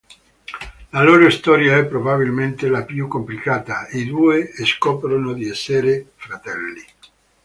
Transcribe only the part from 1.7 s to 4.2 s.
è probabilmente la più complicata: i